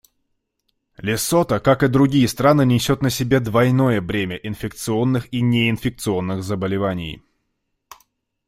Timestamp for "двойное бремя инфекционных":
3.39-5.27